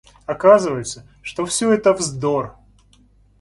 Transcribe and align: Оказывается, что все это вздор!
Оказывается, 0.25 1.07
что 1.21 1.45
все 1.45 1.71
это 1.71 1.93
вздор! 1.93 2.57